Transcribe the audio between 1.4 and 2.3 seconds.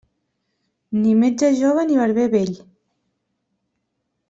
jove ni barber